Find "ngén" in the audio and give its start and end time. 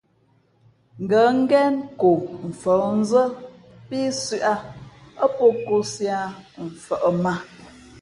1.39-1.75